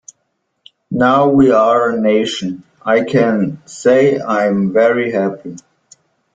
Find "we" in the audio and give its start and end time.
1.29-1.51